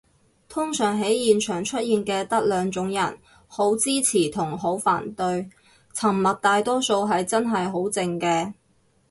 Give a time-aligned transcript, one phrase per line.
[0.49, 5.47] 通常喺現場出現嘅得兩種人，好支持同好反對，
[5.93, 8.51] 沉默大多數係真係好靜嘅